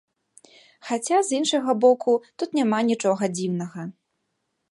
Хаця, 0.87 1.19
з 1.27 1.35
іншага 1.39 1.75
боку, 1.83 2.11
тут 2.43 2.49
няма 2.59 2.79
нічога 2.89 3.23
дзіўнага. 3.37 3.81